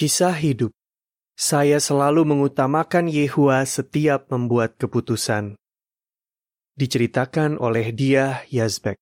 Kisah 0.00 0.32
hidup. 0.32 0.72
Saya 1.36 1.76
selalu 1.76 2.24
mengutamakan 2.24 3.04
Yehua 3.04 3.68
setiap 3.68 4.32
membuat 4.32 4.80
keputusan. 4.80 5.60
Diceritakan 6.72 7.60
oleh 7.60 7.92
dia 7.92 8.40
Yazbek. 8.48 8.96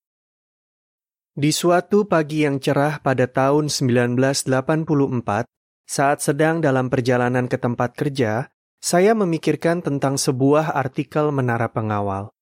Di 1.39 1.55
suatu 1.55 2.03
pagi 2.11 2.43
yang 2.43 2.59
cerah 2.59 2.99
pada 2.99 3.31
tahun 3.31 3.71
1984, 3.71 5.47
saat 5.87 6.19
sedang 6.19 6.59
dalam 6.59 6.91
perjalanan 6.91 7.47
ke 7.47 7.63
tempat 7.63 7.95
kerja, 7.95 8.51
saya 8.83 9.15
memikirkan 9.15 9.87
tentang 9.87 10.19
sebuah 10.19 10.75
artikel 10.75 11.31
menara 11.31 11.71
pengawal. 11.71 12.35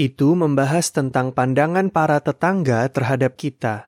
Itu 0.00 0.32
membahas 0.32 0.96
tentang 0.96 1.36
pandangan 1.36 1.92
para 1.92 2.24
tetangga 2.24 2.88
terhadap 2.88 3.36
kita. 3.36 3.84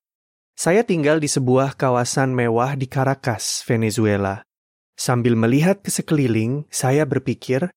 Saya 0.54 0.86
tinggal 0.86 1.18
di 1.18 1.26
sebuah 1.26 1.74
kawasan 1.74 2.30
mewah 2.30 2.78
di 2.78 2.86
Caracas, 2.86 3.66
Venezuela. 3.66 4.46
Sambil 4.94 5.34
melihat 5.34 5.82
ke 5.82 5.90
sekeliling, 5.90 6.70
saya 6.70 7.02
berpikir, 7.02 7.74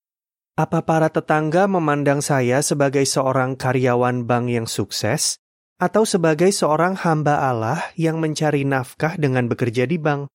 apa 0.54 0.86
para 0.86 1.10
tetangga 1.10 1.66
memandang 1.66 2.22
saya 2.22 2.62
sebagai 2.62 3.02
seorang 3.02 3.58
karyawan 3.58 4.30
bank 4.30 4.46
yang 4.54 4.70
sukses, 4.70 5.42
atau 5.82 6.06
sebagai 6.06 6.54
seorang 6.54 6.94
hamba 7.02 7.50
Allah 7.50 7.82
yang 7.98 8.22
mencari 8.22 8.62
nafkah 8.62 9.18
dengan 9.18 9.50
bekerja 9.50 9.90
di 9.90 9.98
bank? 9.98 10.30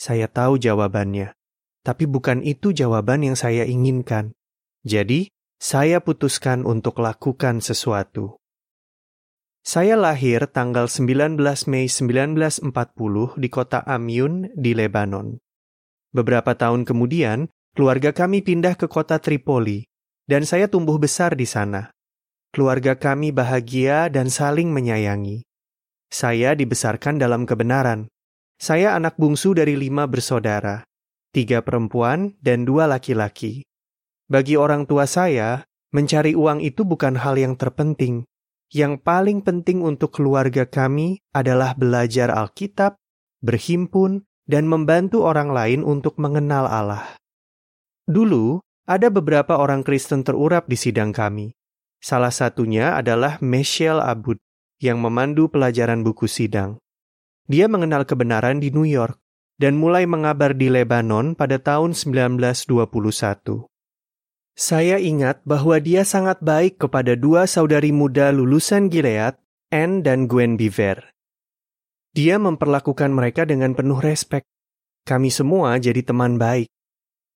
Saya 0.00 0.32
tahu 0.32 0.56
jawabannya, 0.56 1.36
tapi 1.84 2.08
bukan 2.08 2.40
itu 2.40 2.72
jawaban 2.72 3.20
yang 3.20 3.36
saya 3.36 3.68
inginkan. 3.68 4.32
Jadi, 4.80 5.28
saya 5.60 6.00
putuskan 6.00 6.64
untuk 6.64 7.04
lakukan 7.04 7.60
sesuatu. 7.60 8.39
Saya 9.60 9.92
lahir 9.92 10.48
tanggal 10.48 10.88
19 10.88 11.36
Mei 11.68 11.84
1940 11.84 12.64
di 13.36 13.48
kota 13.52 13.84
Amyun 13.84 14.48
di 14.56 14.72
Lebanon. 14.72 15.36
Beberapa 16.16 16.56
tahun 16.56 16.88
kemudian, 16.88 17.52
keluarga 17.76 18.16
kami 18.16 18.40
pindah 18.40 18.80
ke 18.80 18.88
kota 18.88 19.20
Tripoli, 19.20 19.84
dan 20.24 20.48
saya 20.48 20.64
tumbuh 20.64 20.96
besar 20.96 21.36
di 21.36 21.44
sana. 21.44 21.92
Keluarga 22.56 22.96
kami 22.96 23.36
bahagia 23.36 24.08
dan 24.08 24.32
saling 24.32 24.72
menyayangi. 24.72 25.44
Saya 26.08 26.56
dibesarkan 26.56 27.20
dalam 27.20 27.44
kebenaran. 27.44 28.08
Saya 28.56 28.96
anak 28.96 29.20
bungsu 29.20 29.52
dari 29.52 29.76
lima 29.76 30.08
bersaudara, 30.08 30.88
tiga 31.36 31.60
perempuan 31.60 32.32
dan 32.40 32.64
dua 32.64 32.88
laki-laki. 32.88 33.68
Bagi 34.24 34.56
orang 34.56 34.88
tua 34.88 35.04
saya, 35.04 35.68
mencari 35.92 36.32
uang 36.32 36.64
itu 36.64 36.82
bukan 36.88 37.20
hal 37.20 37.36
yang 37.36 37.60
terpenting, 37.60 38.24
yang 38.70 39.02
paling 39.02 39.42
penting 39.42 39.82
untuk 39.82 40.14
keluarga 40.14 40.62
kami 40.62 41.18
adalah 41.34 41.74
belajar 41.74 42.30
Alkitab, 42.30 42.94
berhimpun, 43.42 44.26
dan 44.46 44.66
membantu 44.66 45.26
orang 45.26 45.50
lain 45.50 45.80
untuk 45.86 46.18
mengenal 46.18 46.66
Allah. 46.66 47.18
Dulu, 48.10 48.58
ada 48.90 49.06
beberapa 49.06 49.58
orang 49.58 49.86
Kristen 49.86 50.26
terurap 50.26 50.66
di 50.66 50.74
sidang 50.74 51.14
kami. 51.14 51.54
Salah 52.02 52.34
satunya 52.34 52.98
adalah 52.98 53.38
Michelle 53.38 54.02
Abud, 54.02 54.42
yang 54.82 54.98
memandu 54.98 55.46
pelajaran 55.46 56.02
buku 56.02 56.26
sidang. 56.26 56.82
Dia 57.46 57.70
mengenal 57.70 58.02
kebenaran 58.02 58.58
di 58.58 58.74
New 58.74 58.88
York 58.88 59.14
dan 59.60 59.78
mulai 59.78 60.08
mengabar 60.08 60.56
di 60.56 60.72
Lebanon 60.72 61.38
pada 61.38 61.62
tahun 61.62 61.94
1921. 61.94 63.69
Saya 64.58 65.00
ingat 65.00 65.40
bahwa 65.46 65.78
dia 65.80 66.02
sangat 66.04 66.42
baik 66.42 66.80
kepada 66.82 67.16
dua 67.16 67.48
saudari 67.48 67.90
muda 67.94 68.30
lulusan 68.34 68.92
Gilead, 68.92 69.38
Anne 69.70 70.02
dan 70.02 70.26
Gwen 70.26 70.58
Biver. 70.58 71.14
Dia 72.10 72.42
memperlakukan 72.42 73.14
mereka 73.14 73.46
dengan 73.46 73.78
penuh 73.78 74.02
respek. 74.02 74.42
Kami 75.06 75.30
semua 75.30 75.78
jadi 75.78 76.02
teman 76.02 76.36
baik. 76.36 76.66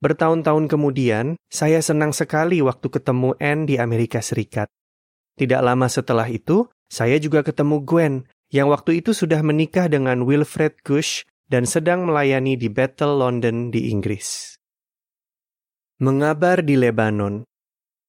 Bertahun-tahun 0.03 0.69
kemudian, 0.69 1.41
saya 1.49 1.81
senang 1.81 2.13
sekali 2.13 2.61
waktu 2.61 2.91
ketemu 2.91 3.39
Anne 3.41 3.65
di 3.65 3.81
Amerika 3.81 4.21
Serikat. 4.21 4.69
Tidak 5.39 5.63
lama 5.65 5.89
setelah 5.89 6.29
itu, 6.29 6.69
saya 6.93 7.17
juga 7.23 7.41
ketemu 7.41 7.81
Gwen, 7.87 8.15
yang 8.53 8.69
waktu 8.71 9.01
itu 9.01 9.17
sudah 9.17 9.41
menikah 9.41 9.89
dengan 9.89 10.23
Wilfred 10.29 10.79
Gush 10.85 11.27
dan 11.49 11.65
sedang 11.65 12.07
melayani 12.07 12.55
di 12.55 12.69
Battle 12.71 13.19
London 13.19 13.71
di 13.73 13.91
Inggris. 13.91 14.59
Mengabar 16.03 16.67
di 16.67 16.75
Lebanon. 16.75 17.47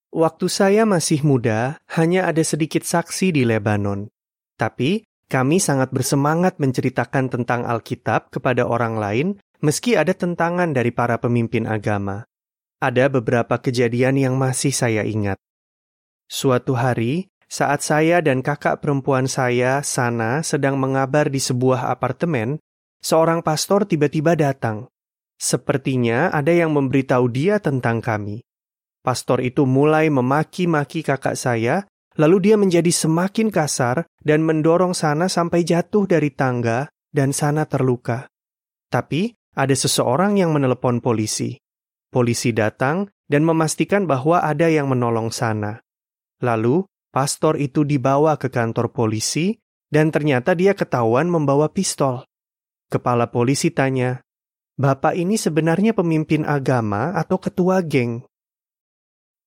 Waktu 0.09 0.49
saya 0.49 0.89
masih 0.89 1.21
muda, 1.21 1.77
hanya 1.93 2.25
ada 2.25 2.41
sedikit 2.41 2.81
saksi 2.81 3.29
di 3.29 3.45
Lebanon. 3.45 4.09
Tapi, 4.57 5.05
kami 5.29 5.61
sangat 5.61 5.93
bersemangat 5.93 6.57
menceritakan 6.57 7.29
tentang 7.29 7.61
Alkitab 7.61 8.33
kepada 8.33 8.65
orang 8.65 8.97
lain, 8.97 9.27
meski 9.61 9.93
ada 9.93 10.17
tentangan 10.17 10.73
dari 10.73 10.89
para 10.89 11.21
pemimpin 11.21 11.69
agama. 11.69 12.25
Ada 12.81 13.05
beberapa 13.05 13.61
kejadian 13.61 14.17
yang 14.17 14.33
masih 14.33 14.73
saya 14.73 15.05
ingat. 15.05 15.37
Suatu 16.25 16.73
hari, 16.73 17.29
saat 17.45 17.85
saya 17.85 18.17
dan 18.17 18.41
kakak 18.41 18.81
perempuan 18.81 19.29
saya, 19.29 19.85
Sana, 19.85 20.41
sedang 20.41 20.81
mengabar 20.81 21.29
di 21.29 21.37
sebuah 21.37 21.93
apartemen, 21.93 22.57
seorang 23.05 23.45
pastor 23.45 23.85
tiba-tiba 23.85 24.33
datang. 24.33 24.89
Sepertinya 25.35 26.31
ada 26.31 26.51
yang 26.55 26.71
memberitahu 26.71 27.27
dia 27.29 27.59
tentang 27.59 27.99
kami. 27.99 28.41
Pastor 29.05 29.43
itu 29.45 29.69
mulai 29.69 30.09
memaki-maki 30.09 31.05
kakak 31.05 31.37
saya, 31.37 31.85
lalu 32.17 32.49
dia 32.49 32.55
menjadi 32.57 32.89
semakin 32.89 33.53
kasar 33.53 34.09
dan 34.25 34.41
mendorong 34.41 34.97
sana 34.97 35.29
sampai 35.29 35.61
jatuh 35.61 36.09
dari 36.09 36.33
tangga 36.33 36.89
dan 37.13 37.29
sana 37.29 37.69
terluka. 37.69 38.25
Tapi 38.89 39.35
ada 39.53 39.75
seseorang 39.77 40.41
yang 40.41 40.49
menelepon 40.55 40.99
polisi. 41.05 41.53
Polisi 42.09 42.49
datang 42.49 43.11
dan 43.29 43.45
memastikan 43.45 44.09
bahwa 44.09 44.41
ada 44.41 44.71
yang 44.73 44.89
menolong 44.89 45.29
sana. 45.29 45.85
Lalu, 46.41 46.87
pastor 47.13 47.61
itu 47.61 47.85
dibawa 47.85 48.41
ke 48.41 48.49
kantor 48.49 48.89
polisi 48.89 49.55
dan 49.93 50.09
ternyata 50.09 50.57
dia 50.57 50.73
ketahuan 50.73 51.29
membawa 51.29 51.69
pistol. 51.69 52.25
Kepala 52.89 53.29
polisi 53.29 53.69
tanya, 53.69 54.24
Bapak 54.75 55.15
ini 55.15 55.39
sebenarnya 55.39 55.95
pemimpin 55.95 56.43
agama 56.43 57.15
atau 57.15 57.39
ketua 57.39 57.79
geng. 57.79 58.27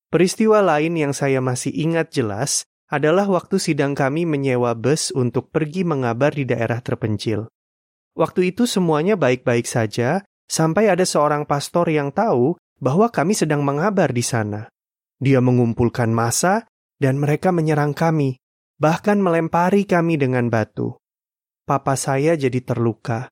Peristiwa 0.08 0.64
lain 0.64 0.96
yang 0.96 1.12
saya 1.12 1.44
masih 1.44 1.68
ingat 1.68 2.16
jelas 2.16 2.64
adalah 2.88 3.28
waktu 3.28 3.60
sidang 3.60 3.92
kami 3.92 4.24
menyewa 4.24 4.72
bus 4.72 5.12
untuk 5.12 5.52
pergi 5.52 5.84
mengabar 5.84 6.32
di 6.32 6.48
daerah 6.48 6.80
terpencil. 6.80 7.52
Waktu 8.16 8.56
itu 8.56 8.64
semuanya 8.64 9.20
baik-baik 9.20 9.68
saja, 9.68 10.24
sampai 10.48 10.88
ada 10.88 11.04
seorang 11.04 11.44
pastor 11.44 11.92
yang 11.92 12.08
tahu 12.08 12.56
bahwa 12.80 13.12
kami 13.12 13.36
sedang 13.36 13.60
mengabar 13.60 14.08
di 14.08 14.24
sana. 14.24 14.72
Dia 15.20 15.44
mengumpulkan 15.44 16.08
massa 16.08 16.64
dan 16.96 17.20
mereka 17.20 17.52
menyerang 17.52 17.92
kami, 17.92 18.40
bahkan 18.80 19.20
melempari 19.20 19.84
kami 19.84 20.16
dengan 20.16 20.48
batu. 20.48 20.96
Papa 21.68 22.00
saya 22.00 22.32
jadi 22.32 22.64
terluka. 22.64 23.28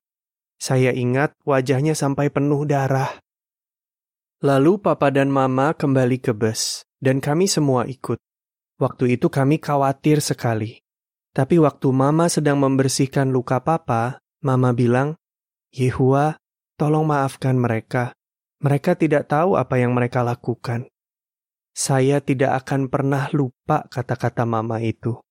Saya 0.57 0.89
ingat 0.89 1.37
wajahnya 1.45 1.93
sampai 1.93 2.33
penuh 2.33 2.65
darah. 2.65 3.13
Lalu 4.41 4.81
papa 4.81 5.09
dan 5.09 5.29
mama 5.29 5.73
kembali 5.73 6.17
ke 6.21 6.33
bus, 6.33 6.85
dan 7.01 7.21
kami 7.21 7.49
semua 7.49 7.85
ikut. 7.89 8.17
Waktu 8.77 9.17
itu 9.17 9.29
kami 9.29 9.57
khawatir 9.57 10.21
sekali. 10.21 10.81
Tapi 11.33 11.57
waktu 11.61 11.89
mama 11.93 12.29
sedang 12.29 12.61
membersihkan 12.61 13.29
luka 13.29 13.61
papa, 13.61 14.21
mama 14.41 14.73
bilang, 14.73 15.17
Yehua, 15.73 16.37
tolong 16.77 17.05
maafkan 17.05 17.57
mereka. 17.57 18.13
Mereka 18.61 18.97
tidak 18.97 19.29
tahu 19.29 19.53
apa 19.53 19.77
yang 19.77 19.93
mereka 19.93 20.25
lakukan. 20.25 20.89
Saya 21.77 22.17
tidak 22.25 22.65
akan 22.65 22.89
pernah 22.89 23.29
lupa 23.29 23.85
kata-kata 23.85 24.49
mama 24.49 24.81
itu. 24.81 25.21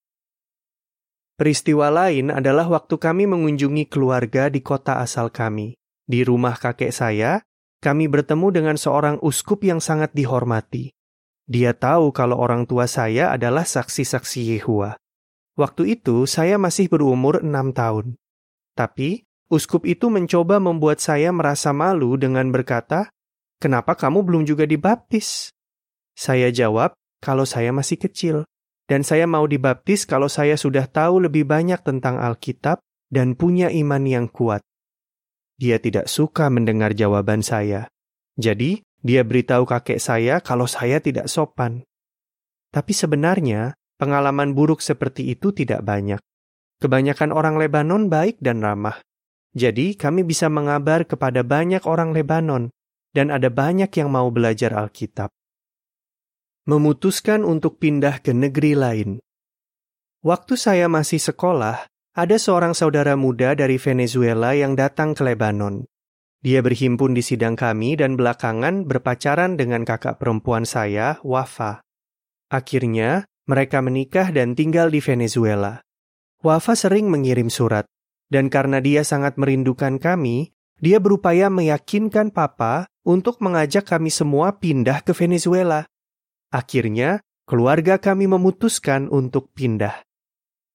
Peristiwa 1.36 1.92
lain 1.92 2.32
adalah 2.32 2.64
waktu 2.64 2.96
kami 2.96 3.28
mengunjungi 3.28 3.92
keluarga 3.92 4.48
di 4.48 4.64
kota 4.64 5.04
asal 5.04 5.28
kami. 5.28 5.76
Di 6.08 6.24
rumah 6.24 6.56
kakek 6.56 6.88
saya, 6.88 7.44
kami 7.84 8.08
bertemu 8.08 8.48
dengan 8.56 8.76
seorang 8.80 9.20
uskup 9.20 9.60
yang 9.60 9.76
sangat 9.76 10.16
dihormati. 10.16 10.96
Dia 11.44 11.76
tahu 11.76 12.08
kalau 12.16 12.40
orang 12.40 12.64
tua 12.64 12.88
saya 12.88 13.36
adalah 13.36 13.68
saksi-saksi 13.68 14.56
Yehua. 14.56 14.96
Waktu 15.60 16.00
itu 16.00 16.24
saya 16.24 16.56
masih 16.56 16.88
berumur 16.88 17.44
enam 17.44 17.76
tahun. 17.76 18.16
Tapi, 18.72 19.28
uskup 19.52 19.84
itu 19.84 20.08
mencoba 20.08 20.56
membuat 20.56 21.04
saya 21.04 21.36
merasa 21.36 21.76
malu 21.76 22.16
dengan 22.16 22.48
berkata, 22.48 23.12
Kenapa 23.60 23.92
kamu 23.92 24.24
belum 24.24 24.42
juga 24.48 24.64
dibaptis? 24.64 25.52
Saya 26.16 26.48
jawab, 26.48 26.96
kalau 27.20 27.44
saya 27.44 27.76
masih 27.76 28.00
kecil 28.00 28.48
dan 28.86 29.02
saya 29.02 29.26
mau 29.26 29.44
dibaptis 29.50 30.06
kalau 30.06 30.30
saya 30.30 30.54
sudah 30.54 30.86
tahu 30.86 31.26
lebih 31.26 31.46
banyak 31.46 31.82
tentang 31.82 32.22
Alkitab 32.22 32.78
dan 33.10 33.34
punya 33.34 33.70
iman 33.70 34.02
yang 34.06 34.26
kuat. 34.30 34.62
Dia 35.58 35.82
tidak 35.82 36.06
suka 36.06 36.46
mendengar 36.50 36.94
jawaban 36.94 37.42
saya. 37.42 37.90
Jadi, 38.38 38.84
dia 39.00 39.22
beritahu 39.24 39.64
kakek 39.64 39.98
saya 39.98 40.38
kalau 40.44 40.68
saya 40.68 41.00
tidak 41.00 41.26
sopan. 41.26 41.82
Tapi 42.70 42.92
sebenarnya, 42.92 43.72
pengalaman 43.96 44.52
buruk 44.52 44.84
seperti 44.84 45.32
itu 45.32 45.56
tidak 45.56 45.80
banyak. 45.80 46.20
Kebanyakan 46.76 47.32
orang 47.32 47.56
Lebanon 47.56 48.12
baik 48.12 48.36
dan 48.44 48.60
ramah. 48.60 49.00
Jadi, 49.56 49.96
kami 49.96 50.28
bisa 50.28 50.52
mengabar 50.52 51.08
kepada 51.08 51.40
banyak 51.40 51.88
orang 51.88 52.12
Lebanon, 52.12 52.68
dan 53.16 53.32
ada 53.32 53.48
banyak 53.48 53.88
yang 53.96 54.12
mau 54.12 54.28
belajar 54.28 54.76
Alkitab. 54.76 55.32
Memutuskan 56.66 57.46
untuk 57.46 57.78
pindah 57.78 58.18
ke 58.18 58.34
negeri 58.34 58.74
lain. 58.74 59.22
Waktu 60.26 60.58
saya 60.58 60.90
masih 60.90 61.22
sekolah, 61.22 61.86
ada 62.10 62.36
seorang 62.42 62.74
saudara 62.74 63.14
muda 63.14 63.54
dari 63.54 63.78
Venezuela 63.78 64.50
yang 64.50 64.74
datang 64.74 65.14
ke 65.14 65.22
Lebanon. 65.22 65.86
Dia 66.42 66.66
berhimpun 66.66 67.14
di 67.14 67.22
sidang 67.22 67.54
kami 67.54 67.94
dan 67.94 68.18
belakangan 68.18 68.82
berpacaran 68.82 69.54
dengan 69.54 69.86
kakak 69.86 70.18
perempuan 70.18 70.66
saya, 70.66 71.22
Wafa. 71.22 71.86
Akhirnya, 72.50 73.30
mereka 73.46 73.78
menikah 73.78 74.34
dan 74.34 74.58
tinggal 74.58 74.90
di 74.90 74.98
Venezuela. 74.98 75.86
Wafa 76.42 76.74
sering 76.74 77.06
mengirim 77.06 77.46
surat, 77.46 77.86
dan 78.26 78.50
karena 78.50 78.82
dia 78.82 79.06
sangat 79.06 79.38
merindukan 79.38 80.02
kami, 80.02 80.50
dia 80.82 80.98
berupaya 80.98 81.46
meyakinkan 81.46 82.34
Papa 82.34 82.90
untuk 83.06 83.38
mengajak 83.38 83.86
kami 83.86 84.10
semua 84.10 84.58
pindah 84.58 85.06
ke 85.06 85.14
Venezuela. 85.14 85.86
Akhirnya, 86.52 87.24
keluarga 87.46 87.98
kami 87.98 88.30
memutuskan 88.30 89.10
untuk 89.10 89.50
pindah. 89.54 90.02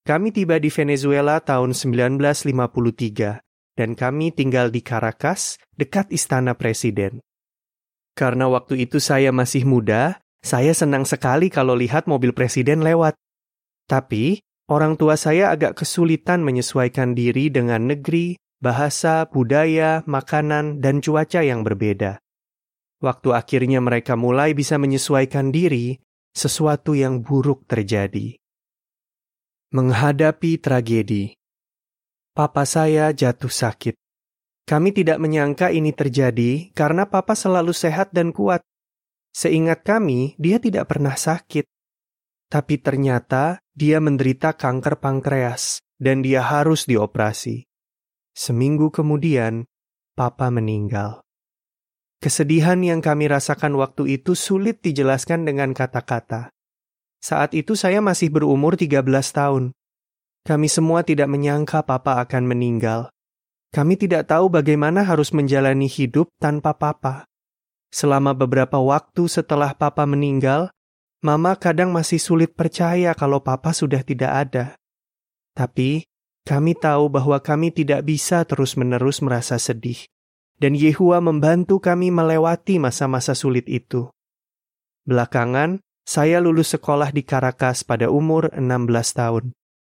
Kami 0.02 0.34
tiba 0.34 0.58
di 0.58 0.74
Venezuela 0.74 1.38
tahun 1.40 1.78
1953 1.78 3.44
dan 3.78 3.96
kami 3.96 4.36
tinggal 4.36 4.70
di 4.70 4.84
Caracas, 4.84 5.56
dekat 5.78 6.12
istana 6.12 6.58
presiden. 6.58 7.24
Karena 8.12 8.52
waktu 8.52 8.84
itu 8.84 9.00
saya 9.00 9.32
masih 9.32 9.64
muda, 9.64 10.20
saya 10.44 10.76
senang 10.76 11.08
sekali 11.08 11.48
kalau 11.48 11.78
lihat 11.78 12.10
mobil 12.10 12.36
presiden 12.36 12.84
lewat. 12.84 13.16
Tapi, 13.88 14.44
orang 14.68 15.00
tua 15.00 15.16
saya 15.16 15.54
agak 15.54 15.80
kesulitan 15.80 16.44
menyesuaikan 16.44 17.16
diri 17.16 17.48
dengan 17.48 17.88
negeri, 17.88 18.36
bahasa, 18.60 19.26
budaya, 19.30 20.04
makanan, 20.06 20.84
dan 20.84 21.00
cuaca 21.00 21.42
yang 21.42 21.64
berbeda. 21.64 22.20
Waktu 23.02 23.34
akhirnya 23.34 23.82
mereka 23.82 24.14
mulai 24.14 24.54
bisa 24.54 24.78
menyesuaikan 24.78 25.50
diri, 25.50 25.98
sesuatu 26.38 26.94
yang 26.94 27.26
buruk 27.26 27.66
terjadi. 27.66 28.38
Menghadapi 29.74 30.62
tragedi, 30.62 31.34
papa 32.38 32.64
saya 32.70 33.10
jatuh 33.10 33.50
sakit. 33.50 33.96
Kami 34.70 34.94
tidak 34.94 35.18
menyangka 35.18 35.74
ini 35.74 35.90
terjadi 35.92 36.70
karena 36.78 37.10
papa 37.10 37.34
selalu 37.34 37.74
sehat 37.74 38.14
dan 38.14 38.30
kuat. 38.30 38.62
Seingat 39.34 39.82
kami, 39.82 40.38
dia 40.38 40.62
tidak 40.62 40.92
pernah 40.92 41.18
sakit. 41.18 41.66
Tapi 42.52 42.76
ternyata 42.84 43.64
dia 43.74 43.98
menderita 44.04 44.54
kanker 44.54 45.00
pankreas 45.00 45.82
dan 45.98 46.22
dia 46.22 46.44
harus 46.44 46.84
dioperasi. 46.86 47.64
Seminggu 48.36 48.92
kemudian, 48.92 49.66
papa 50.14 50.52
meninggal. 50.52 51.24
Kesedihan 52.22 52.78
yang 52.86 53.02
kami 53.02 53.34
rasakan 53.34 53.82
waktu 53.82 54.22
itu 54.22 54.38
sulit 54.38 54.78
dijelaskan 54.86 55.42
dengan 55.42 55.74
kata-kata. 55.74 56.54
Saat 57.18 57.58
itu 57.58 57.74
saya 57.74 57.98
masih 57.98 58.30
berumur 58.30 58.78
13 58.78 59.02
tahun. 59.34 59.74
Kami 60.46 60.70
semua 60.70 61.02
tidak 61.02 61.26
menyangka 61.26 61.82
papa 61.82 62.22
akan 62.22 62.46
meninggal. 62.46 63.10
Kami 63.74 63.98
tidak 63.98 64.30
tahu 64.30 64.54
bagaimana 64.54 65.02
harus 65.02 65.34
menjalani 65.34 65.90
hidup 65.90 66.30
tanpa 66.38 66.78
papa. 66.78 67.26
Selama 67.90 68.38
beberapa 68.38 68.78
waktu 68.78 69.26
setelah 69.26 69.74
papa 69.74 70.06
meninggal, 70.06 70.70
mama 71.26 71.58
kadang 71.58 71.90
masih 71.90 72.22
sulit 72.22 72.54
percaya 72.54 73.18
kalau 73.18 73.42
papa 73.42 73.74
sudah 73.74 74.06
tidak 74.06 74.30
ada. 74.30 74.66
Tapi, 75.58 76.06
kami 76.46 76.78
tahu 76.78 77.10
bahwa 77.10 77.42
kami 77.42 77.74
tidak 77.74 78.06
bisa 78.06 78.46
terus-menerus 78.46 79.26
merasa 79.26 79.58
sedih 79.58 80.06
dan 80.62 80.78
Yehua 80.78 81.18
membantu 81.26 81.82
kami 81.82 82.14
melewati 82.14 82.78
masa-masa 82.78 83.34
sulit 83.34 83.66
itu. 83.66 84.06
Belakangan, 85.10 85.82
saya 86.06 86.38
lulus 86.38 86.78
sekolah 86.78 87.10
di 87.10 87.26
Caracas 87.26 87.82
pada 87.82 88.14
umur 88.14 88.54
16 88.54 89.18
tahun, 89.18 89.46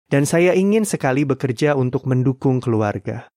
dan 0.07 0.23
saya 0.23 0.56
ingin 0.56 0.88
sekali 0.88 1.27
bekerja 1.27 1.75
untuk 1.75 2.07
mendukung 2.07 2.63
keluarga. 2.63 3.27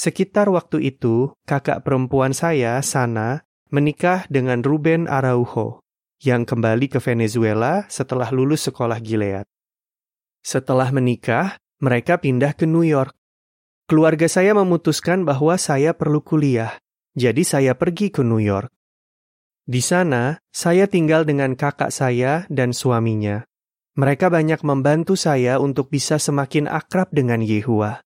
Sekitar 0.00 0.48
waktu 0.48 0.96
itu, 0.96 1.36
kakak 1.44 1.84
perempuan 1.84 2.32
saya, 2.32 2.80
Sana, 2.80 3.44
menikah 3.68 4.24
dengan 4.32 4.64
Ruben 4.64 5.04
Araujo, 5.04 5.84
yang 6.24 6.48
kembali 6.48 6.88
ke 6.88 6.96
Venezuela 7.04 7.84
setelah 7.92 8.32
lulus 8.32 8.64
sekolah 8.64 8.96
Gilead. 9.04 9.44
Setelah 10.40 10.88
menikah, 10.88 11.60
mereka 11.84 12.16
pindah 12.16 12.56
ke 12.56 12.64
New 12.64 12.88
York 12.88 13.19
Keluarga 13.90 14.30
saya 14.30 14.54
memutuskan 14.54 15.26
bahwa 15.26 15.58
saya 15.58 15.90
perlu 15.98 16.22
kuliah, 16.22 16.78
jadi 17.18 17.42
saya 17.42 17.74
pergi 17.74 18.14
ke 18.14 18.22
New 18.22 18.38
York. 18.38 18.70
Di 19.66 19.82
sana, 19.82 20.38
saya 20.54 20.86
tinggal 20.86 21.26
dengan 21.26 21.58
kakak 21.58 21.90
saya 21.90 22.46
dan 22.46 22.70
suaminya. 22.70 23.42
Mereka 23.98 24.30
banyak 24.30 24.62
membantu 24.62 25.18
saya 25.18 25.58
untuk 25.58 25.90
bisa 25.90 26.22
semakin 26.22 26.70
akrab 26.70 27.10
dengan 27.10 27.42
Yehua. 27.42 27.98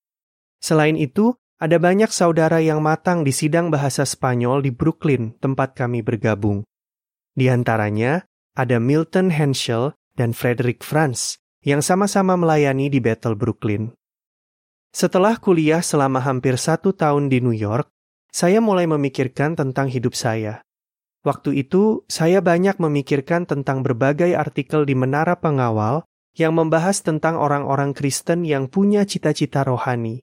Selain 0.57 0.97
itu, 0.97 1.37
ada 1.61 1.77
banyak 1.77 2.09
saudara 2.09 2.65
yang 2.65 2.81
matang 2.81 3.21
di 3.21 3.37
sidang 3.37 3.69
bahasa 3.69 4.09
Spanyol 4.09 4.65
di 4.65 4.73
Brooklyn, 4.73 5.37
tempat 5.37 5.77
kami 5.77 6.01
bergabung. 6.01 6.65
Di 7.37 7.53
antaranya, 7.53 8.25
ada 8.57 8.81
Milton 8.81 9.29
Henschel 9.29 9.93
dan 10.17 10.33
Frederick 10.33 10.81
Franz, 10.81 11.37
yang 11.61 11.85
sama-sama 11.85 12.41
melayani 12.41 12.89
di 12.89 13.05
Battle 13.05 13.37
Brooklyn. 13.37 13.93
Setelah 14.95 15.43
kuliah 15.43 15.83
selama 15.83 16.23
hampir 16.23 16.55
satu 16.55 16.95
tahun 16.95 17.27
di 17.27 17.43
New 17.43 17.51
York, 17.51 17.91
saya 18.31 18.63
mulai 18.63 18.87
memikirkan 18.87 19.59
tentang 19.59 19.91
hidup 19.91 20.15
saya. 20.15 20.63
Waktu 21.27 21.67
itu, 21.67 22.07
saya 22.07 22.39
banyak 22.39 22.79
memikirkan 22.79 23.43
tentang 23.43 23.83
berbagai 23.83 24.39
artikel 24.39 24.87
di 24.87 24.95
Menara 24.95 25.35
Pengawal 25.35 26.07
yang 26.39 26.55
membahas 26.55 27.03
tentang 27.03 27.35
orang-orang 27.43 27.91
Kristen 27.91 28.47
yang 28.47 28.71
punya 28.71 29.03
cita-cita 29.03 29.67
rohani. 29.67 30.23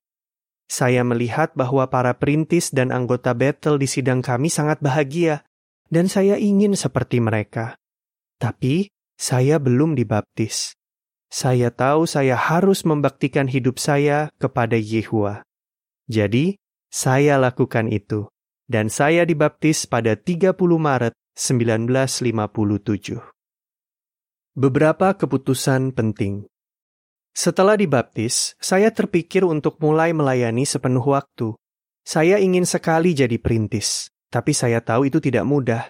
Saya 0.72 1.04
melihat 1.04 1.52
bahwa 1.52 1.92
para 1.92 2.16
perintis 2.16 2.72
dan 2.72 2.96
anggota 2.96 3.36
battle 3.36 3.76
di 3.76 3.92
sidang 3.92 4.24
kami 4.24 4.48
sangat 4.48 4.80
bahagia, 4.80 5.44
dan 5.92 6.08
saya 6.08 6.40
ingin 6.40 6.80
seperti 6.80 7.20
mereka. 7.20 7.76
Tapi, 8.40 8.88
saya 9.20 9.60
belum 9.60 10.00
dibaptis. 10.00 10.80
Saya 11.32 11.72
tahu 11.72 12.04
saya 12.12 12.36
harus 12.36 12.84
membaktikan 12.84 13.48
hidup 13.48 13.80
saya 13.80 14.28
kepada 14.36 14.76
Yehua. 14.76 15.48
Jadi, 16.12 16.60
saya 16.92 17.40
lakukan 17.40 17.88
itu. 17.88 18.28
Dan 18.68 18.92
saya 18.92 19.24
dibaptis 19.24 19.88
pada 19.88 20.20
30 20.20 20.52
Maret 20.76 21.16
1957. 21.40 23.24
Beberapa 24.60 25.16
keputusan 25.16 25.96
penting. 25.96 26.52
Setelah 27.32 27.80
dibaptis, 27.80 28.60
saya 28.60 28.92
terpikir 28.92 29.48
untuk 29.48 29.80
mulai 29.80 30.12
melayani 30.12 30.68
sepenuh 30.68 31.16
waktu. 31.16 31.56
Saya 32.04 32.44
ingin 32.44 32.68
sekali 32.68 33.16
jadi 33.16 33.40
perintis, 33.40 34.12
tapi 34.28 34.52
saya 34.52 34.84
tahu 34.84 35.08
itu 35.08 35.24
tidak 35.24 35.48
mudah. 35.48 35.88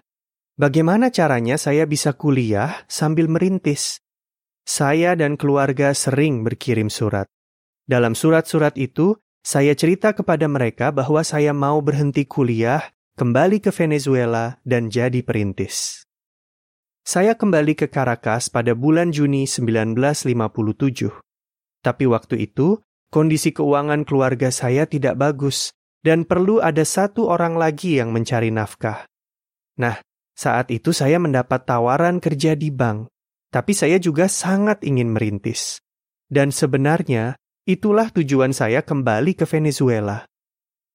Bagaimana 0.54 1.10
caranya 1.10 1.58
saya 1.58 1.90
bisa 1.90 2.14
kuliah 2.14 2.86
sambil 2.86 3.26
merintis? 3.26 3.98
Saya 4.66 5.18
dan 5.18 5.36
keluarga 5.38 5.92
sering 5.92 6.46
berkirim 6.46 6.88
surat. 6.88 7.28
Dalam 7.90 8.14
surat-surat 8.14 8.78
itu, 8.78 9.18
saya 9.42 9.74
cerita 9.74 10.14
kepada 10.14 10.46
mereka 10.46 10.94
bahwa 10.94 11.26
saya 11.26 11.52
mau 11.52 11.82
berhenti 11.82 12.30
kuliah, 12.30 12.94
kembali 13.18 13.58
ke 13.58 13.74
Venezuela, 13.74 14.62
dan 14.62 14.88
jadi 14.94 15.26
perintis. 15.26 16.06
Saya 17.02 17.34
kembali 17.34 17.74
ke 17.74 17.90
Caracas 17.90 18.54
pada 18.54 18.78
bulan 18.78 19.10
Juni 19.10 19.50
1957. 19.50 21.10
Tapi 21.82 22.06
waktu 22.06 22.46
itu, 22.46 22.78
kondisi 23.10 23.50
keuangan 23.50 24.06
keluarga 24.06 24.54
saya 24.54 24.86
tidak 24.86 25.18
bagus, 25.18 25.74
dan 26.06 26.30
perlu 26.30 26.62
ada 26.62 26.86
satu 26.86 27.26
orang 27.26 27.58
lagi 27.58 27.98
yang 27.98 28.14
mencari 28.14 28.54
nafkah. 28.54 29.10
Nah, 29.82 29.98
saat 30.38 30.70
itu 30.70 30.94
saya 30.94 31.18
mendapat 31.18 31.66
tawaran 31.66 32.22
kerja 32.22 32.54
di 32.54 32.70
bank 32.70 33.10
tapi 33.52 33.76
saya 33.76 34.00
juga 34.00 34.32
sangat 34.32 34.82
ingin 34.88 35.12
merintis. 35.12 35.84
Dan 36.32 36.56
sebenarnya, 36.56 37.36
itulah 37.68 38.08
tujuan 38.10 38.56
saya 38.56 38.80
kembali 38.82 39.36
ke 39.36 39.44
Venezuela. 39.44 40.24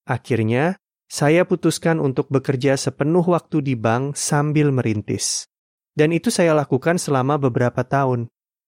Akhirnya, 0.09 0.81
saya 1.07 1.45
putuskan 1.45 2.01
untuk 2.01 2.27
bekerja 2.33 2.75
sepenuh 2.75 3.23
waktu 3.23 3.63
di 3.63 3.77
bank 3.77 4.17
sambil 4.17 4.73
merintis. 4.73 5.45
Dan 5.93 6.11
itu 6.11 6.33
saya 6.33 6.57
lakukan 6.57 6.97
selama 6.97 7.37
beberapa 7.37 7.85
tahun. 7.85 8.27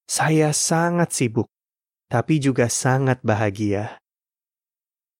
Saya 0.10 0.53
sangat 0.53 1.13
sibuk, 1.13 1.50
tapi 2.10 2.41
juga 2.41 2.69
sangat 2.69 3.22
bahagia. 3.22 3.98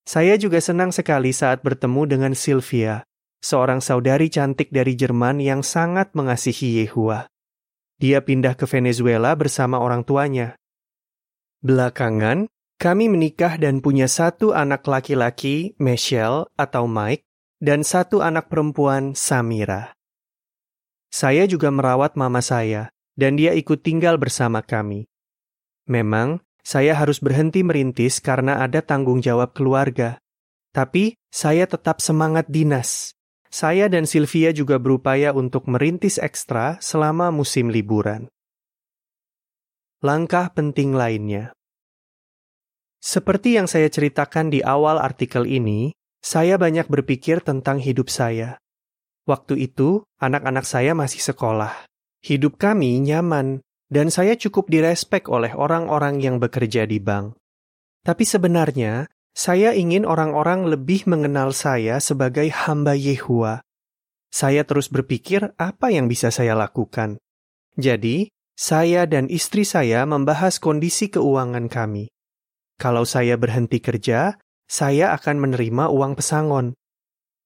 Saya 0.10 0.38
juga 0.42 0.58
senang 0.58 0.90
sekali 0.90 1.30
saat 1.30 1.62
bertemu 1.62 2.10
dengan 2.10 2.34
Sylvia, 2.34 3.06
seorang 3.46 3.78
saudari 3.78 4.34
cantik 4.34 4.74
dari 4.74 4.98
Jerman 4.98 5.38
yang 5.38 5.62
sangat 5.62 6.18
mengasihi 6.18 6.82
Yehua. 6.82 7.30
Dia 8.00 8.24
pindah 8.24 8.56
ke 8.56 8.64
Venezuela 8.64 9.36
bersama 9.36 9.84
orang 9.84 10.08
tuanya. 10.08 10.56
Belakangan, 11.60 12.48
Kami 12.80 13.12
menikah 13.12 13.60
dan 13.60 13.84
punya 13.84 14.08
satu 14.08 14.56
anak 14.56 14.88
laki-laki, 14.88 15.76
Michelle 15.84 16.48
atau 16.56 16.88
Mike, 16.88 17.28
dan 17.60 17.84
satu 17.84 18.24
anak 18.24 18.48
perempuan, 18.48 19.20
Samira. 19.20 19.92
Saya 21.12 21.44
juga 21.44 21.76
merawat 21.76 22.16
mama 22.16 22.40
saya, 22.40 22.88
dan 23.20 23.36
dia 23.36 23.52
ikut 23.52 23.84
tinggal 23.84 24.16
bersama 24.16 24.64
kami. 24.64 25.12
Memang, 25.92 26.40
saya 26.64 26.96
harus 26.96 27.20
berhenti 27.20 27.68
merintis 27.68 28.24
karena 28.24 28.64
ada 28.64 28.80
tanggung 28.80 29.20
jawab 29.20 29.52
keluarga. 29.52 30.16
Tapi, 30.72 31.20
saya 31.28 31.68
tetap 31.68 32.00
semangat 32.00 32.48
dinas. 32.48 33.12
Saya 33.50 33.90
dan 33.90 34.06
Sylvia 34.06 34.54
juga 34.54 34.78
berupaya 34.78 35.34
untuk 35.34 35.66
merintis 35.66 36.22
ekstra 36.22 36.78
selama 36.80 37.34
musim 37.34 37.74
liburan. 37.74 38.30
Langkah 40.06 40.54
penting 40.54 40.94
lainnya 40.94 41.52
seperti 43.00 43.56
yang 43.56 43.64
saya 43.72 43.88
ceritakan 43.88 44.52
di 44.52 44.60
awal 44.60 45.00
artikel 45.00 45.48
ini, 45.48 45.96
saya 46.20 46.60
banyak 46.60 46.92
berpikir 46.92 47.40
tentang 47.40 47.80
hidup 47.80 48.12
saya. 48.12 48.60
Waktu 49.24 49.72
itu, 49.72 50.04
anak-anak 50.20 50.68
saya 50.68 50.92
masih 50.92 51.24
sekolah. 51.24 51.88
Hidup 52.20 52.60
kami 52.60 53.00
nyaman, 53.00 53.64
dan 53.88 54.12
saya 54.12 54.36
cukup 54.36 54.68
direspek 54.68 55.32
oleh 55.32 55.56
orang-orang 55.56 56.20
yang 56.20 56.44
bekerja 56.44 56.84
di 56.84 57.00
bank. 57.00 57.40
Tapi 58.04 58.28
sebenarnya, 58.28 59.08
saya 59.40 59.72
ingin 59.72 60.04
orang-orang 60.04 60.68
lebih 60.68 61.08
mengenal 61.08 61.56
saya 61.56 62.04
sebagai 62.04 62.52
hamba 62.52 62.92
Yehua. 62.92 63.64
Saya 64.28 64.68
terus 64.68 64.92
berpikir 64.92 65.56
apa 65.56 65.96
yang 65.96 66.12
bisa 66.12 66.28
saya 66.28 66.60
lakukan. 66.60 67.24
Jadi, 67.80 68.28
saya 68.60 69.08
dan 69.08 69.32
istri 69.32 69.64
saya 69.64 70.04
membahas 70.04 70.60
kondisi 70.60 71.08
keuangan 71.08 71.72
kami. 71.72 72.12
Kalau 72.76 73.08
saya 73.08 73.40
berhenti 73.40 73.80
kerja, 73.80 74.36
saya 74.68 75.16
akan 75.16 75.48
menerima 75.48 75.88
uang 75.88 76.20
pesangon. 76.20 76.76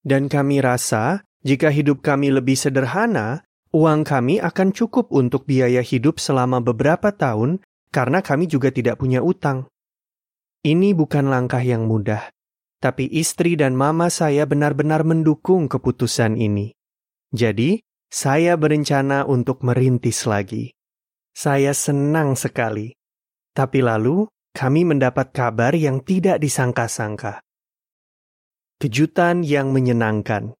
Dan 0.01 0.33
kami 0.33 0.65
rasa, 0.65 1.21
jika 1.45 1.69
hidup 1.69 2.01
kami 2.01 2.33
lebih 2.33 2.57
sederhana, 2.57 3.45
uang 3.69 4.01
kami 4.01 4.41
akan 4.41 4.73
cukup 4.73 5.13
untuk 5.13 5.45
biaya 5.45 5.85
hidup 5.85 6.17
selama 6.17 6.57
beberapa 6.57 7.13
tahun 7.13 7.61
karena 7.93 8.25
kami 8.25 8.49
juga 8.49 8.73
tidak 8.73 8.97
punya 8.97 9.21
utang. 9.21 9.69
Ini 10.63 10.95
bukan 10.95 11.27
langkah 11.27 11.59
yang 11.59 11.91
mudah, 11.91 12.31
tapi 12.79 13.11
istri 13.11 13.59
dan 13.59 13.75
mama 13.75 14.07
saya 14.07 14.47
benar-benar 14.47 15.03
mendukung 15.03 15.67
keputusan 15.67 16.39
ini. 16.39 16.71
Jadi, 17.35 17.83
saya 18.07 18.55
berencana 18.55 19.27
untuk 19.27 19.59
merintis 19.59 20.23
lagi. 20.23 20.71
Saya 21.35 21.75
senang 21.75 22.39
sekali. 22.39 22.95
Tapi 23.51 23.83
lalu, 23.83 24.23
kami 24.55 24.87
mendapat 24.87 25.35
kabar 25.35 25.75
yang 25.75 25.99
tidak 25.99 26.39
disangka-sangka. 26.39 27.43
Kejutan 28.79 29.43
yang 29.43 29.75
menyenangkan. 29.75 30.55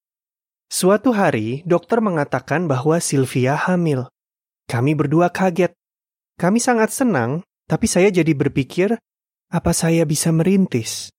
Suatu 0.67 1.15
hari, 1.15 1.63
dokter 1.63 2.03
mengatakan 2.03 2.67
bahwa 2.67 2.99
Sylvia 2.99 3.55
hamil. 3.55 4.11
Kami 4.67 4.99
berdua 4.99 5.31
kaget. 5.31 5.71
Kami 6.35 6.59
sangat 6.59 6.91
senang, 6.91 7.47
tapi 7.71 7.87
saya 7.87 8.11
jadi 8.11 8.35
berpikir, 8.35 8.99
apa 9.53 9.69
saya 9.69 10.01
bisa 10.09 10.33
merintis? 10.33 11.13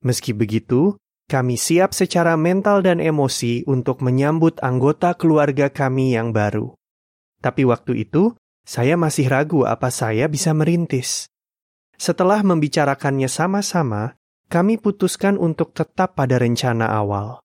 Meski 0.00 0.32
begitu, 0.32 0.96
kami 1.28 1.60
siap 1.60 1.92
secara 1.92 2.32
mental 2.40 2.80
dan 2.80 3.04
emosi 3.04 3.68
untuk 3.68 4.00
menyambut 4.00 4.56
anggota 4.64 5.12
keluarga 5.12 5.68
kami 5.68 6.16
yang 6.16 6.32
baru. 6.32 6.72
Tapi 7.44 7.68
waktu 7.68 8.08
itu, 8.08 8.32
saya 8.64 8.96
masih 8.96 9.28
ragu 9.28 9.68
apa 9.68 9.92
saya 9.92 10.24
bisa 10.24 10.56
merintis. 10.56 11.28
Setelah 12.00 12.40
membicarakannya 12.40 13.28
sama-sama, 13.28 14.16
kami 14.48 14.80
putuskan 14.80 15.36
untuk 15.36 15.76
tetap 15.76 16.16
pada 16.16 16.40
rencana 16.40 16.88
awal. 16.88 17.44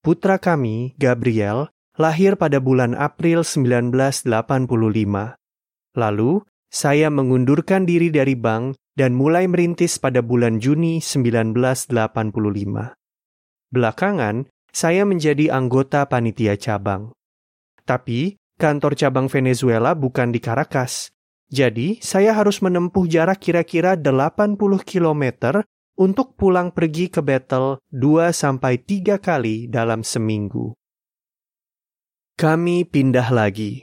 Putra 0.00 0.40
kami, 0.40 0.96
Gabriel, 0.96 1.68
lahir 2.00 2.40
pada 2.40 2.56
bulan 2.56 2.96
April 2.96 3.44
1985. 3.44 5.36
Lalu, 5.92 6.40
saya 6.72 7.08
mengundurkan 7.12 7.84
diri 7.84 8.08
dari 8.08 8.32
bank 8.32 8.78
dan 8.98 9.14
mulai 9.14 9.46
merintis 9.46 10.02
pada 10.02 10.18
bulan 10.26 10.58
Juni 10.58 10.98
1985. 10.98 11.94
Belakangan, 13.70 14.50
saya 14.74 15.06
menjadi 15.06 15.54
anggota 15.54 16.02
panitia 16.10 16.58
cabang. 16.58 17.14
Tapi, 17.86 18.34
kantor 18.58 18.98
cabang 18.98 19.30
Venezuela 19.30 19.94
bukan 19.94 20.34
di 20.34 20.42
Caracas, 20.42 21.14
jadi, 21.48 21.96
saya 22.04 22.36
harus 22.36 22.60
menempuh 22.60 23.08
jarak 23.08 23.40
kira-kira 23.40 23.96
80 23.96 24.60
km 24.84 25.24
untuk 25.96 26.36
pulang 26.36 26.68
pergi 26.68 27.08
ke 27.08 27.24
Bethel 27.24 27.80
2-3 27.88 29.16
kali 29.16 29.64
dalam 29.72 30.04
seminggu. 30.04 30.76
Kami 32.36 32.84
pindah 32.84 33.32
lagi. 33.32 33.82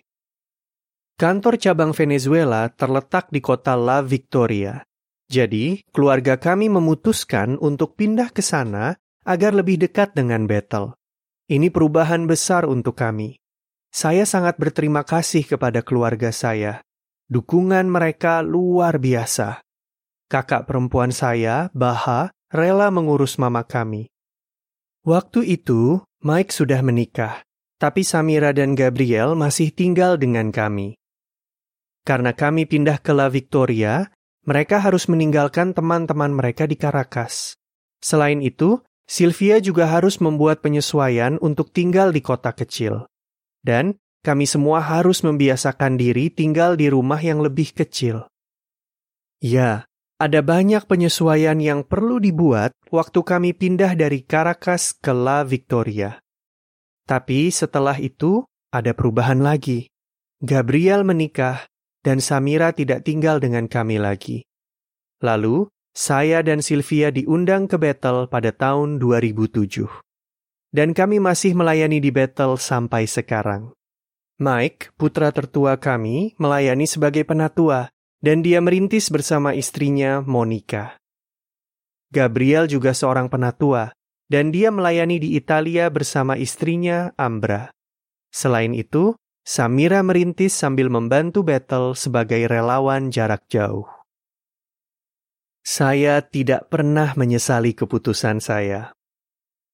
Kantor 1.17 1.57
cabang 1.57 1.91
Venezuela 1.91 2.69
terletak 2.69 3.34
di 3.34 3.41
kota 3.41 3.74
La 3.74 4.05
Victoria. 4.05 4.79
Jadi, 5.25 5.82
keluarga 5.89 6.38
kami 6.38 6.70
memutuskan 6.70 7.58
untuk 7.58 7.98
pindah 7.98 8.29
ke 8.29 8.46
sana 8.46 8.98
agar 9.25 9.58
lebih 9.58 9.82
dekat 9.82 10.13
dengan 10.13 10.46
Bethel. 10.46 10.94
Ini 11.50 11.70
perubahan 11.74 12.29
besar 12.29 12.65
untuk 12.70 12.98
kami. 12.98 13.41
Saya 13.89 14.27
sangat 14.27 14.58
berterima 14.62 15.01
kasih 15.01 15.46
kepada 15.46 15.82
keluarga 15.82 16.29
saya 16.29 16.86
Dukungan 17.25 17.89
mereka 17.89 18.46
luar 18.46 19.01
biasa. 19.01 19.65
Kakak 20.29 20.70
perempuan 20.70 21.10
saya, 21.10 21.74
Baha, 21.74 22.29
rela 22.53 22.94
mengurus 22.94 23.41
mama 23.41 23.65
kami. 23.65 24.13
Waktu 25.01 25.41
itu, 25.58 26.05
Mike 26.22 26.53
sudah 26.53 26.86
menikah, 26.86 27.41
tapi 27.82 28.05
Samira 28.05 28.53
dan 28.53 28.77
Gabriel 28.77 29.34
masih 29.34 29.74
tinggal 29.74 30.22
dengan 30.22 30.53
kami. 30.53 31.01
Karena 32.05 32.29
kami 32.38 32.70
pindah 32.70 33.01
ke 33.01 33.10
La 33.10 33.25
Victoria, 33.25 34.05
mereka 34.46 34.78
harus 34.78 35.10
meninggalkan 35.10 35.74
teman-teman 35.74 36.32
mereka 36.32 36.70
di 36.70 36.78
Caracas. 36.78 37.58
Selain 38.00 38.40
itu, 38.42 38.82
Sylvia 39.06 39.62
juga 39.62 39.90
harus 39.90 40.18
membuat 40.18 40.66
penyesuaian 40.66 41.38
untuk 41.42 41.70
tinggal 41.70 42.10
di 42.10 42.22
kota 42.22 42.54
kecil. 42.54 43.10
Dan 43.62 43.98
kami 44.25 44.50
semua 44.50 44.82
harus 44.82 45.22
membiasakan 45.22 45.98
diri 45.98 46.34
tinggal 46.34 46.74
di 46.74 46.90
rumah 46.90 47.22
yang 47.22 47.42
lebih 47.42 47.74
kecil. 47.74 48.25
Ya, 49.42 49.86
ada 50.18 50.42
banyak 50.42 50.90
penyesuaian 50.90 51.62
yang 51.62 51.86
perlu 51.86 52.18
dibuat 52.18 52.74
waktu 52.90 53.20
kami 53.22 53.54
pindah 53.54 53.94
dari 53.94 54.25
Caracas 54.25 54.98
ke 54.98 55.14
La 55.14 55.46
Victoria. 55.46 56.18
Tapi 57.06 57.54
setelah 57.54 58.02
itu, 58.02 58.42
ada 58.74 58.98
perubahan 58.98 59.38
lagi. 59.46 59.86
Gabriel 60.42 61.06
menikah, 61.06 61.70
dan 62.05 62.21
Samira 62.21 62.69
tidak 62.69 63.01
tinggal 63.01 63.41
dengan 63.41 63.65
kami 63.65 63.97
lagi. 63.97 64.45
Lalu, 65.25 65.65
saya 65.97 66.45
dan 66.45 66.62
Sylvia 66.62 67.09
diundang 67.09 67.65
ke 67.65 67.81
Bethel 67.81 68.29
pada 68.29 68.53
tahun 68.53 69.01
2007. 69.01 69.89
Dan 70.69 70.93
kami 70.93 71.17
masih 71.17 71.57
melayani 71.57 71.97
di 71.97 72.13
Bethel 72.13 72.62
sampai 72.62 73.09
sekarang. 73.09 73.74
Mike, 74.38 74.93
putra 75.00 75.31
tertua 75.33 75.79
kami, 75.79 76.38
melayani 76.38 76.85
sebagai 76.85 77.24
penatua, 77.25 77.89
dan 78.19 78.43
dia 78.43 78.59
merintis 78.59 79.07
bersama 79.07 79.55
istrinya, 79.55 80.19
Monica. 80.19 81.00
Gabriel 82.12 82.67
juga 82.67 82.91
seorang 82.91 83.31
penatua, 83.31 83.95
dan 84.27 84.51
dia 84.51 84.69
melayani 84.69 85.24
di 85.24 85.39
Italia 85.39 85.88
bersama 85.88 86.35
istrinya, 86.35 87.15
Ambra. 87.15 87.71
Selain 88.35 88.75
itu, 88.75 89.15
Samira 89.46 90.02
merintis 90.02 90.58
sambil 90.58 90.90
membantu 90.90 91.46
Battle 91.46 91.94
sebagai 91.94 92.50
relawan 92.50 93.14
jarak 93.14 93.46
jauh. 93.46 93.86
Saya 95.62 96.18
tidak 96.25 96.74
pernah 96.74 97.14
menyesali 97.14 97.78
keputusan 97.78 98.42
saya. 98.42 98.98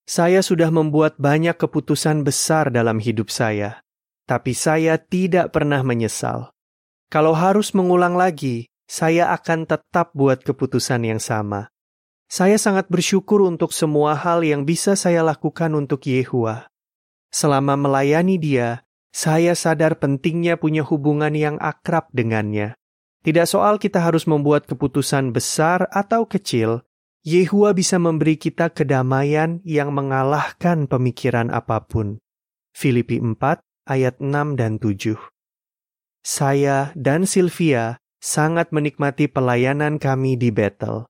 Saya 0.04 0.44
sudah 0.44 0.68
membuat 0.76 1.16
banyak 1.16 1.56
keputusan 1.56 2.28
besar 2.28 2.68
dalam 2.68 3.00
hidup 3.00 3.32
saya, 3.32 3.80
tapi 4.28 4.52
saya 4.52 5.00
tidak 5.00 5.56
pernah 5.56 5.80
menyesal. 5.88 6.52
Kalau 7.08 7.32
harus 7.32 7.72
mengulang 7.72 8.20
lagi, 8.20 8.68
saya 8.92 9.32
akan 9.32 9.72
tetap 9.72 10.12
buat 10.12 10.44
keputusan 10.44 11.08
yang 11.08 11.24
sama. 11.24 11.72
Saya 12.28 12.60
sangat 12.60 12.92
bersyukur 12.92 13.40
untuk 13.48 13.72
semua 13.72 14.20
hal 14.20 14.44
yang 14.44 14.68
bisa 14.68 15.00
saya 15.00 15.24
lakukan 15.24 15.72
untuk 15.80 16.04
Yehua. 16.12 16.68
Selama 17.32 17.80
melayani 17.80 18.36
Dia, 18.36 18.84
saya 19.12 19.54
sadar 19.54 20.00
pentingnya 20.00 20.56
punya 20.56 20.88
hubungan 20.88 21.36
yang 21.36 21.60
akrab 21.60 22.08
dengannya. 22.16 22.76
Tidak 23.22 23.46
soal 23.46 23.78
kita 23.78 24.02
harus 24.02 24.26
membuat 24.26 24.66
keputusan 24.66 25.30
besar 25.36 25.86
atau 25.94 26.26
kecil, 26.26 26.82
Yehua 27.22 27.78
bisa 27.78 28.02
memberi 28.02 28.34
kita 28.34 28.74
kedamaian 28.74 29.62
yang 29.62 29.94
mengalahkan 29.94 30.90
pemikiran 30.90 31.54
apa 31.54 31.86
pun. 31.86 32.18
Filipi 32.74 33.22
4 33.22 33.62
ayat 33.86 34.18
6 34.18 34.58
dan 34.58 34.82
7. 34.82 35.20
Saya 36.26 36.90
dan 36.98 37.30
Sylvia 37.30 38.02
sangat 38.18 38.74
menikmati 38.74 39.30
pelayanan 39.30 40.02
kami 40.02 40.34
di 40.34 40.50
Bethel. 40.50 41.06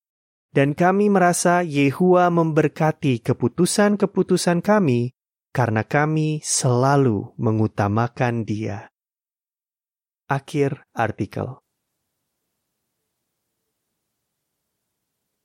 dan 0.52 0.76
kami 0.76 1.08
merasa 1.08 1.64
Yehua 1.64 2.28
memberkati 2.28 3.24
keputusan-keputusan 3.24 4.60
kami 4.60 5.16
karena 5.52 5.86
kami 5.86 6.40
selalu 6.44 7.36
mengutamakan 7.38 8.44
Dia. 8.44 8.92
Akhir 10.28 10.88
artikel. 10.96 11.61